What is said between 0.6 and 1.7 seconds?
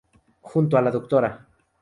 a la Dra.